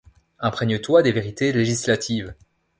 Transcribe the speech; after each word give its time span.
Imprègne-toi 0.39 1.03
des 1.03 1.11
vérités 1.11 1.51
législatives. 1.53 2.33